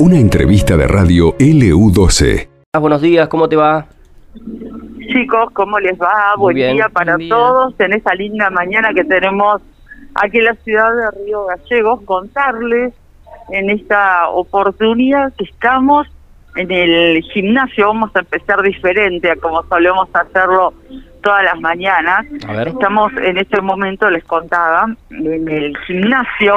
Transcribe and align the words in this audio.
Una 0.00 0.16
entrevista 0.16 0.76
de 0.76 0.88
radio 0.88 1.36
LU12. 1.36 2.48
Ah, 2.72 2.78
buenos 2.78 3.02
días, 3.02 3.28
¿cómo 3.28 3.48
te 3.48 3.56
va? 3.56 3.86
Chicos, 5.12 5.50
¿cómo 5.52 5.78
les 5.78 6.00
va? 6.00 6.34
Buen 6.38 6.54
bien, 6.54 6.76
día 6.76 6.88
para 6.88 7.16
buen 7.16 7.26
día. 7.26 7.34
todos 7.34 7.74
en 7.80 7.92
esta 7.92 8.14
linda 8.14 8.48
mañana 8.48 8.94
que 8.94 9.04
tenemos 9.04 9.60
aquí 10.14 10.38
en 10.38 10.44
la 10.46 10.54
ciudad 10.54 10.88
de 10.94 11.24
Río 11.24 11.46
Gallegos. 11.46 12.00
Contarles 12.06 12.94
en 13.50 13.70
esta 13.70 14.28
oportunidad 14.28 15.32
que 15.34 15.44
estamos 15.44 16.06
en 16.56 16.70
el 16.70 17.22
gimnasio. 17.24 17.88
Vamos 17.88 18.10
a 18.14 18.20
empezar 18.20 18.62
diferente 18.62 19.30
a 19.30 19.36
como 19.36 19.62
solemos 19.64 20.08
hacerlo 20.14 20.72
todas 21.22 21.44
las 21.44 21.60
mañanas. 21.60 22.24
A 22.48 22.52
ver. 22.52 22.68
Estamos 22.68 23.12
en 23.22 23.36
este 23.36 23.60
momento, 23.60 24.08
les 24.08 24.24
contaba, 24.24 24.86
en 25.10 25.48
el 25.48 25.76
gimnasio 25.86 26.54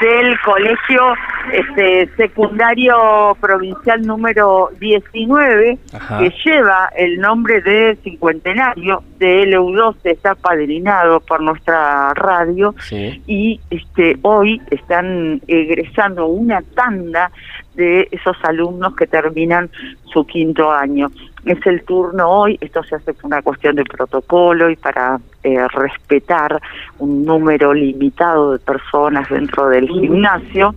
del 0.00 0.38
colegio 0.40 1.14
este, 1.52 2.08
secundario 2.16 3.36
provincial 3.40 4.02
número 4.02 4.70
19, 4.78 5.78
Ajá. 5.92 6.18
que 6.18 6.32
lleva 6.44 6.88
el 6.96 7.18
nombre 7.18 7.60
de 7.62 7.96
cincuentenario 8.02 9.02
de 9.18 9.44
LU12, 9.44 9.96
está 10.04 10.34
padrinado 10.34 11.20
por 11.20 11.40
nuestra 11.42 12.14
radio 12.14 12.74
Sí. 12.80 13.22
y 13.26 13.60
este 13.70 14.16
hoy 14.22 14.60
están 14.70 15.40
egresando 15.46 16.26
una 16.26 16.62
tanda 16.74 17.30
de 17.74 18.08
esos 18.10 18.36
alumnos 18.42 18.94
que 18.96 19.06
terminan 19.06 19.70
su 20.12 20.26
quinto 20.26 20.70
año. 20.70 21.08
Es 21.44 21.64
el 21.66 21.82
turno 21.84 22.28
hoy, 22.28 22.58
esto 22.60 22.82
se 22.82 22.96
hace 22.96 23.14
por 23.14 23.26
una 23.26 23.42
cuestión 23.42 23.76
de 23.76 23.84
protocolo 23.84 24.68
y 24.70 24.76
para 24.76 25.18
eh, 25.42 25.66
respetar 25.68 26.60
un 26.98 27.24
número 27.24 27.72
limitado 27.72 28.52
de 28.52 28.58
personas 28.58 29.28
dentro 29.28 29.68
del 29.68 29.88
gimnasio. 29.88 30.74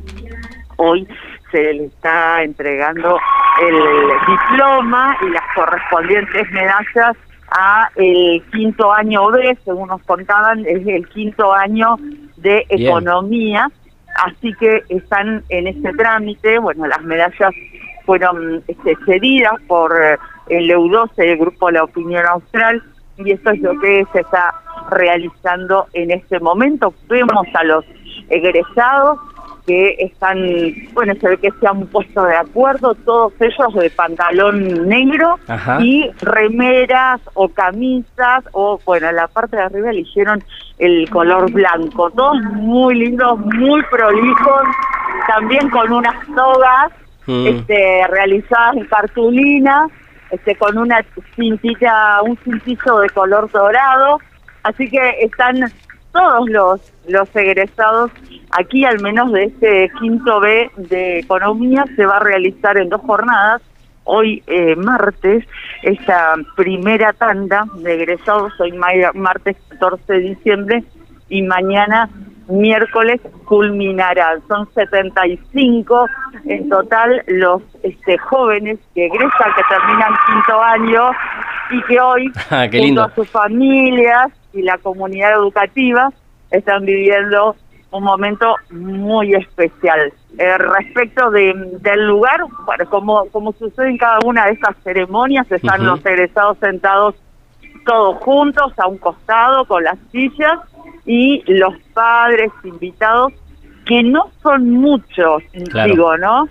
Hoy 0.77 1.07
se 1.51 1.73
le 1.73 1.85
está 1.85 2.43
entregando 2.43 3.17
el 3.61 3.75
diploma 4.27 5.17
y 5.21 5.29
las 5.29 5.43
correspondientes 5.55 6.49
medallas 6.51 7.17
a 7.51 7.89
el 7.95 8.41
quinto 8.51 8.91
año 8.91 9.29
B, 9.29 9.55
según 9.63 9.89
nos 9.89 10.01
contaban, 10.03 10.65
es 10.65 10.85
el 10.87 11.07
quinto 11.09 11.53
año 11.53 11.97
de 12.37 12.65
Bien. 12.69 13.82
Así 14.15 14.53
que 14.59 14.83
están 14.89 15.43
en 15.49 15.67
ese 15.67 15.91
trámite, 15.93 16.59
bueno, 16.59 16.87
las 16.87 17.01
medallas 17.03 17.53
fueron 18.05 18.63
este, 18.67 18.95
cedidas 19.05 19.53
por 19.67 19.91
eh, 20.01 20.17
el 20.49 20.69
EU12, 20.69 21.09
el 21.17 21.37
Grupo 21.37 21.71
La 21.71 21.83
Opinión 21.83 22.25
Austral, 22.25 22.83
y 23.17 23.31
esto 23.31 23.51
es 23.51 23.61
lo 23.61 23.79
que 23.79 24.05
se 24.11 24.21
está 24.21 24.53
realizando 24.89 25.87
en 25.93 26.11
este 26.11 26.39
momento. 26.39 26.93
Vemos 27.07 27.47
a 27.53 27.63
los 27.63 27.85
egresados 28.29 29.19
que 29.65 29.95
están, 29.99 30.37
bueno, 30.93 31.13
se 31.19 31.29
ve 31.29 31.37
que 31.37 31.49
se 31.59 31.67
han 31.67 31.85
puesto 31.87 32.23
de 32.23 32.35
acuerdo, 32.35 32.95
todos 32.95 33.33
ellos 33.39 33.73
de 33.75 33.89
pantalón 33.89 34.87
negro 34.87 35.39
Ajá. 35.47 35.77
y 35.81 36.11
remeras 36.21 37.21
o 37.33 37.47
camisas, 37.49 38.43
o 38.51 38.79
bueno, 38.85 39.09
en 39.09 39.15
la 39.15 39.27
parte 39.27 39.55
de 39.55 39.63
arriba 39.63 39.89
eligieron 39.91 40.43
el 40.79 41.09
color 41.09 41.51
blanco, 41.51 42.11
todos 42.11 42.41
muy 42.53 42.95
lindos, 42.95 43.39
muy 43.39 43.81
prolijos, 43.91 44.63
también 45.27 45.69
con 45.69 45.91
unas 45.91 46.15
togas 46.35 46.91
Mm. 47.25 47.47
este, 47.47 48.07
realizadas 48.09 48.75
en 48.75 48.85
cartulina, 48.85 49.87
este, 50.31 50.55
con 50.55 50.77
una 50.77 51.03
cintilla, 51.35 52.21
un 52.21 52.37
cintillo 52.43 52.99
de 52.99 53.09
color 53.11 53.49
dorado, 53.51 54.19
así 54.63 54.89
que 54.89 55.19
están 55.21 55.55
todos 56.13 56.49
los, 56.49 56.79
los 57.07 57.35
egresados 57.35 58.11
aquí, 58.51 58.85
al 58.85 59.01
menos 59.01 59.31
de 59.31 59.45
este 59.45 59.91
quinto 59.99 60.39
B 60.39 60.71
de 60.77 61.19
economía, 61.19 61.83
se 61.95 62.05
va 62.05 62.17
a 62.17 62.23
realizar 62.23 62.77
en 62.77 62.87
dos 62.89 63.01
jornadas. 63.01 63.61
Hoy, 64.05 64.43
eh, 64.47 64.75
martes, 64.75 65.45
esta 65.81 66.35
primera 66.55 67.13
tanda 67.13 67.65
de 67.75 67.95
egresados, 67.95 68.53
hoy 68.59 68.71
ma- 68.73 68.89
martes 69.13 69.55
14 69.69 70.13
de 70.13 70.19
diciembre, 70.19 70.83
y 71.29 71.41
mañana 71.41 72.09
miércoles 72.49 73.21
culminarán. 73.45 74.41
Son 74.49 74.67
75 74.73 76.05
en 76.45 76.67
total 76.69 77.23
los 77.27 77.61
este, 77.83 78.17
jóvenes 78.17 78.77
que 78.93 79.05
egresan, 79.05 79.51
que 79.55 79.63
terminan 79.69 80.13
quinto 80.27 80.61
año 80.61 81.11
y 81.71 81.81
que 81.83 81.99
hoy, 81.99 82.31
Ah, 82.51 82.67
junto 82.71 83.03
a 83.03 83.15
sus 83.15 83.29
familias 83.29 84.27
y 84.53 84.61
la 84.61 84.77
comunidad 84.77 85.33
educativa, 85.33 86.09
están 86.51 86.85
viviendo 86.85 87.55
un 87.91 88.03
momento 88.03 88.55
muy 88.71 89.33
especial. 89.33 90.11
Eh, 90.37 90.57
respecto 90.57 91.29
de, 91.31 91.53
del 91.81 92.07
lugar, 92.07 92.41
bueno, 92.65 92.89
como, 92.89 93.25
como 93.29 93.51
sucede 93.53 93.89
en 93.89 93.97
cada 93.97 94.17
una 94.25 94.45
de 94.45 94.53
estas 94.53 94.75
ceremonias, 94.83 95.51
están 95.51 95.85
los 95.85 96.03
egresados 96.05 96.57
sentados 96.59 97.15
todos 97.85 98.17
juntos 98.23 98.71
a 98.77 98.87
un 98.87 98.97
costado 98.97 99.65
con 99.65 99.83
las 99.83 99.97
sillas 100.11 100.59
y 101.05 101.43
los 101.51 101.73
padres 101.93 102.49
invitados 102.63 103.33
que 103.85 104.01
no 104.03 104.29
son 104.41 104.69
muchos 104.71 105.43
Claro. 105.69 105.91
digo 105.91 106.17
no 106.17 106.47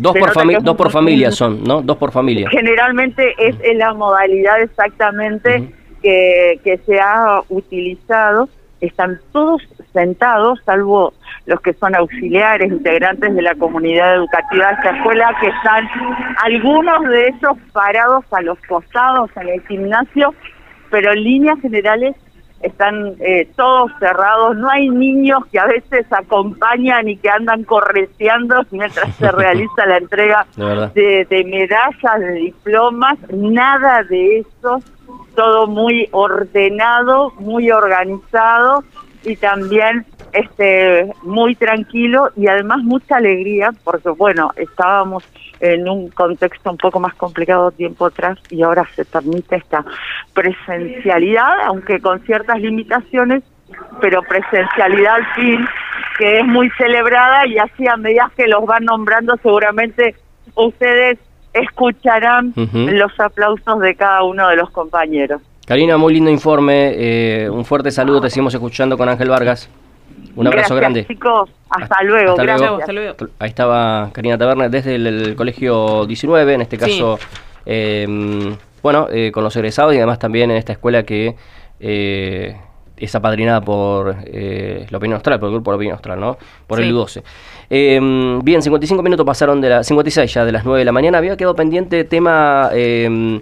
Dos 0.00 0.12
Se 0.14 0.18
por, 0.20 0.28
nota 0.30 0.40
fami- 0.40 0.50
que 0.52 0.56
es 0.56 0.64
dos 0.64 0.76
por 0.76 0.90
familia 0.90 1.30
son, 1.30 1.62
¿no? 1.62 1.82
Dos 1.82 1.96
por 1.98 2.10
familia. 2.10 2.48
generalmente 2.50 3.32
es 3.38 3.54
en 3.62 3.78
la 3.78 3.92
modalidad 3.94 4.60
exactamente. 4.62 5.72
Que, 6.04 6.60
que 6.62 6.76
se 6.86 7.00
ha 7.00 7.40
utilizado 7.48 8.48
están 8.80 9.18
todos 9.32 9.62
sentados 9.94 10.60
salvo 10.66 11.14
los 11.46 11.60
que 11.62 11.72
son 11.72 11.96
auxiliares 11.96 12.70
integrantes 12.70 13.34
de 13.34 13.40
la 13.40 13.54
comunidad 13.54 14.16
educativa 14.16 14.68
de 14.68 14.74
esta 14.74 14.96
escuela 14.96 15.34
que 15.40 15.46
están 15.48 15.88
algunos 16.44 17.08
de 17.08 17.28
ellos 17.28 17.56
parados 17.72 18.24
a 18.30 18.42
los 18.42 18.58
costados 18.68 19.30
en 19.36 19.48
el 19.48 19.66
gimnasio 19.66 20.34
pero 20.90 21.12
en 21.12 21.24
líneas 21.24 21.58
generales 21.60 22.14
están 22.64 23.14
eh, 23.20 23.46
todos 23.56 23.90
cerrados, 23.98 24.56
no 24.56 24.70
hay 24.70 24.88
niños 24.88 25.40
que 25.52 25.58
a 25.58 25.66
veces 25.66 26.06
acompañan 26.10 27.08
y 27.08 27.16
que 27.16 27.28
andan 27.28 27.64
correteando 27.64 28.62
mientras 28.70 29.14
se 29.16 29.30
realiza 29.30 29.86
la 29.86 29.98
entrega 29.98 30.46
de, 30.94 31.26
de 31.28 31.44
medallas, 31.44 32.20
de 32.20 32.32
diplomas, 32.32 33.18
nada 33.30 34.02
de 34.04 34.38
eso, 34.38 34.80
todo 35.34 35.66
muy 35.66 36.08
ordenado, 36.12 37.32
muy 37.38 37.70
organizado 37.70 38.84
y 39.24 39.36
también 39.36 40.04
este 40.32 41.10
muy 41.22 41.54
tranquilo 41.54 42.30
y 42.36 42.48
además 42.48 42.82
mucha 42.82 43.16
alegría 43.16 43.70
porque 43.84 44.10
bueno, 44.10 44.50
estábamos 44.56 45.24
en 45.60 45.88
un 45.88 46.08
contexto 46.10 46.70
un 46.70 46.76
poco 46.76 47.00
más 47.00 47.14
complicado 47.14 47.70
tiempo 47.70 48.06
atrás 48.06 48.38
y 48.50 48.62
ahora 48.62 48.86
se 48.94 49.04
permite 49.04 49.56
esta 49.56 49.84
presencialidad, 50.34 51.60
aunque 51.64 52.00
con 52.00 52.20
ciertas 52.20 52.60
limitaciones, 52.60 53.42
pero 54.00 54.22
presencialidad 54.22 55.14
al 55.14 55.34
fin, 55.34 55.66
que 56.18 56.40
es 56.40 56.44
muy 56.44 56.68
celebrada 56.76 57.46
y 57.46 57.58
así 57.58 57.86
a 57.88 57.96
medida 57.96 58.30
que 58.36 58.46
los 58.46 58.64
van 58.66 58.84
nombrando 58.84 59.36
seguramente 59.42 60.16
ustedes 60.54 61.18
escucharán 61.54 62.52
los 62.56 63.18
aplausos 63.18 63.80
de 63.80 63.94
cada 63.94 64.22
uno 64.24 64.48
de 64.48 64.56
los 64.56 64.70
compañeros. 64.70 65.40
Karina, 65.66 65.96
muy 65.96 66.12
lindo 66.14 66.30
informe. 66.30 66.92
eh, 66.94 67.48
un 67.50 67.64
fuerte 67.64 67.90
saludo. 67.90 68.20
Te 68.20 68.28
seguimos 68.30 68.52
escuchando 68.52 68.98
con 68.98 69.08
Ángel 69.08 69.30
Vargas. 69.30 69.70
Un 70.36 70.46
abrazo 70.46 70.74
Gracias, 70.74 70.80
grande. 70.80 71.06
chicos. 71.06 71.48
Hasta 71.70 72.02
luego. 72.02 72.32
hasta 72.32 72.44
luego. 72.44 72.58
gracias. 72.58 72.80
Hasta 72.80 72.92
luego. 72.92 73.16
Ahí 73.38 73.48
estaba 73.48 74.10
Karina 74.12 74.36
Taberner 74.36 74.70
desde 74.70 74.96
el, 74.96 75.06
el 75.06 75.36
colegio 75.36 76.04
19, 76.06 76.54
en 76.54 76.60
este 76.60 76.76
Sí. 76.76 76.82
caso, 76.98 77.18
eh, 77.66 78.54
bueno, 78.82 79.06
eh, 79.10 79.30
con 79.32 79.42
los 79.44 79.54
egresados 79.56 79.94
y 79.94 79.96
además 79.98 80.18
también 80.18 80.50
en 80.50 80.56
esta 80.56 80.72
escuela 80.72 81.04
que 81.04 81.34
eh, 81.80 82.56
es 82.96 83.14
apadrinada 83.14 83.60
por 83.60 84.16
eh, 84.24 84.86
la 84.88 84.98
opinión 84.98 85.16
austral, 85.16 85.38
por 85.40 85.48
el 85.48 85.54
grupo 85.54 85.70
de 85.70 85.74
la 85.74 85.76
opinión 85.76 85.94
austral, 85.94 86.20
¿no? 86.20 86.38
Por 86.66 86.80
el 86.80 86.86
Sí. 86.86 86.92
U12. 86.92 87.22
Eh, 87.70 88.38
bien, 88.42 88.62
55 88.62 89.02
minutos 89.02 89.26
pasaron 89.26 89.60
de 89.60 89.68
las 89.70 89.86
56 89.86 90.32
ya 90.32 90.44
de 90.44 90.52
las 90.52 90.64
9 90.64 90.78
de 90.80 90.84
la 90.84 90.92
mañana. 90.92 91.18
Había 91.18 91.36
quedado 91.36 91.54
pendiente 91.56 92.04
tema 92.04 92.70
eh, 92.72 93.40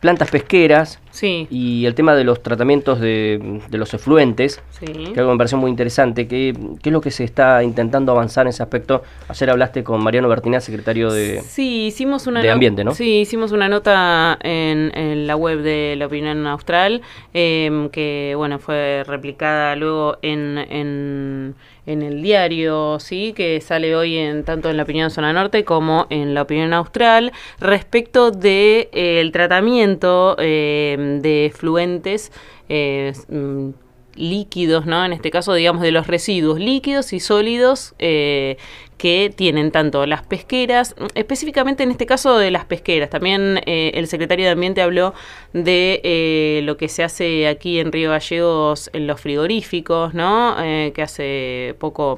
plantas 0.00 0.30
pesqueras 0.30 0.98
Sí. 1.12 1.46
y 1.50 1.86
el 1.86 1.94
tema 1.94 2.14
de 2.16 2.24
los 2.24 2.42
tratamientos 2.42 2.98
de, 2.98 3.60
de 3.70 3.78
los 3.78 3.94
efluentes 3.94 4.60
Sí. 4.70 4.86
que 5.14 5.20
algo 5.20 5.30
me 5.32 5.38
pareció 5.38 5.56
muy 5.58 5.70
interesante. 5.70 6.26
¿Qué, 6.26 6.52
¿Qué 6.82 6.88
es 6.88 6.92
lo 6.92 7.00
que 7.00 7.12
se 7.12 7.22
está 7.22 7.62
intentando 7.62 8.10
avanzar 8.10 8.46
en 8.46 8.48
ese 8.50 8.62
aspecto? 8.64 9.02
Ayer 9.28 9.50
hablaste 9.50 9.84
con 9.84 10.02
Mariano 10.02 10.28
Bertinaz, 10.28 10.64
secretario 10.64 11.12
de... 11.12 11.40
Sí, 11.42 11.86
hicimos 11.86 12.26
una 12.26 12.40
de 12.40 12.48
no- 12.48 12.54
ambiente, 12.54 12.82
¿no? 12.82 12.94
Sí, 12.94 13.20
hicimos 13.20 13.52
una 13.52 13.68
nota 13.68 14.38
en, 14.42 14.90
en 14.96 15.26
la 15.28 15.36
web 15.36 15.60
de 15.62 15.94
la 15.96 16.06
opinión 16.06 16.46
austral 16.48 17.02
em, 17.32 17.88
que 17.90 18.34
bueno 18.36 18.58
fue 18.58 19.04
replicada 19.06 19.76
luego 19.76 20.16
en, 20.22 20.58
en, 20.70 21.54
en 21.86 22.02
el 22.02 22.22
diario, 22.22 22.98
sí, 23.00 23.32
que 23.36 23.60
sale 23.60 23.94
hoy 23.94 24.16
en 24.16 24.44
tanto 24.44 24.70
en 24.70 24.76
la 24.76 24.82
opinión 24.84 25.10
zona 25.10 25.32
norte 25.32 25.64
como 25.64 26.06
en 26.10 26.32
la 26.34 26.42
opinión 26.42 26.72
austral 26.72 27.32
respecto 27.60 28.30
de 28.30 28.88
eh, 28.92 29.20
el 29.20 29.30
tratamiento 29.32 30.36
em, 30.38 31.01
de 31.22 31.52
fluentes. 31.54 32.32
eh, 32.68 33.12
mm, 33.28 33.70
líquidos, 34.14 34.86
¿no? 34.86 35.04
En 35.04 35.12
este 35.12 35.30
caso, 35.30 35.54
digamos, 35.54 35.82
de 35.82 35.90
los 35.90 36.06
residuos 36.06 36.58
líquidos 36.58 37.12
y 37.12 37.20
sólidos 37.20 37.94
eh, 37.98 38.58
que 39.02 39.32
tienen 39.34 39.72
tanto 39.72 40.06
las 40.06 40.22
pesqueras, 40.22 40.94
específicamente 41.16 41.82
en 41.82 41.90
este 41.90 42.06
caso 42.06 42.38
de 42.38 42.52
las 42.52 42.66
pesqueras. 42.66 43.10
También 43.10 43.58
eh, 43.66 43.90
el 43.94 44.06
secretario 44.06 44.44
de 44.44 44.52
Ambiente 44.52 44.80
habló 44.80 45.12
de 45.52 46.00
eh, 46.04 46.60
lo 46.62 46.76
que 46.76 46.88
se 46.88 47.02
hace 47.02 47.48
aquí 47.48 47.80
en 47.80 47.90
Río 47.90 48.10
Gallegos 48.10 48.90
en 48.92 49.08
los 49.08 49.20
frigoríficos, 49.20 50.14
¿no? 50.14 50.54
que 50.94 51.02
hace 51.02 51.74
poco 51.80 52.16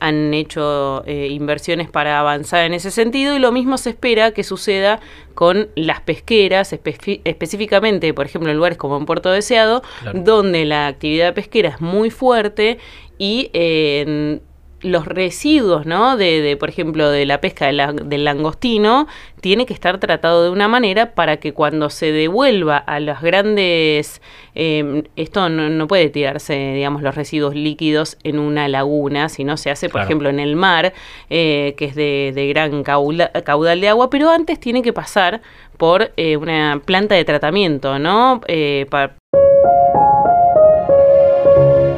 han 0.00 0.34
hecho 0.34 1.04
inversiones 1.06 1.88
para 1.88 2.18
avanzar 2.18 2.64
en 2.64 2.74
ese 2.74 2.90
sentido 2.90 3.36
y 3.36 3.38
lo 3.38 3.52
mismo 3.52 3.78
se 3.78 3.90
espera 3.90 4.32
que 4.32 4.42
suceda 4.42 4.98
con 5.34 5.68
las 5.76 6.00
pesqueras, 6.00 6.72
específicamente, 6.72 8.12
por 8.14 8.26
ejemplo, 8.26 8.50
en 8.50 8.56
lugares 8.56 8.78
como 8.78 8.96
en 8.96 9.06
Puerto 9.06 9.30
Deseado, 9.30 9.82
donde 10.12 10.64
la 10.64 10.88
actividad 10.88 11.34
pesquera 11.34 11.68
es 11.68 11.80
muy 11.80 12.10
fuerte 12.10 12.78
y 13.16 13.50
eh, 13.52 14.40
los 14.84 15.06
residuos, 15.06 15.86
¿no? 15.86 16.16
De, 16.16 16.42
de, 16.42 16.56
por 16.56 16.68
ejemplo, 16.68 17.10
de 17.10 17.24
la 17.24 17.40
pesca 17.40 17.66
del 17.66 18.24
langostino, 18.24 19.08
tiene 19.40 19.66
que 19.66 19.72
estar 19.72 19.98
tratado 19.98 20.44
de 20.44 20.50
una 20.50 20.68
manera 20.68 21.14
para 21.14 21.38
que 21.38 21.52
cuando 21.52 21.90
se 21.90 22.12
devuelva 22.12 22.76
a 22.76 23.00
los 23.00 23.20
grandes, 23.20 24.20
em, 24.54 25.04
esto 25.16 25.48
no, 25.48 25.88
puede 25.88 26.10
tirarse, 26.10 26.54
digamos, 26.74 27.02
los 27.02 27.14
residuos 27.14 27.54
líquidos 27.54 28.18
en 28.24 28.38
una 28.38 28.68
laguna, 28.68 29.28
sino 29.28 29.56
se 29.56 29.70
hace, 29.70 29.88
por 29.88 30.02
ejemplo, 30.02 30.28
en 30.28 30.38
el 30.38 30.54
mar, 30.54 30.92
eh, 31.30 31.74
que 31.76 31.86
es 31.86 31.94
de, 31.94 32.52
gran 32.54 32.82
caudal 32.84 33.80
de 33.80 33.88
agua, 33.88 34.10
pero 34.10 34.30
antes 34.30 34.60
tiene 34.60 34.82
que 34.82 34.92
pasar 34.92 35.40
por 35.78 36.12
eh, 36.16 36.36
una 36.36 36.80
planta 36.84 37.14
de 37.14 37.24
tratamiento, 37.24 37.98
¿no? 37.98 38.40
Eh, 38.46 38.86
para 38.90 39.16